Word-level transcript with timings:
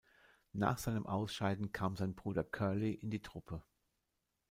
Nach 0.53 0.79
seinem 0.79 1.05
Ausscheiden 1.05 1.73
kam 1.73 1.95
sein 1.95 2.15
Bruder 2.15 2.43
Curly 2.43 2.91
in 2.91 3.11
die 3.11 3.21
Truppe. 3.21 3.61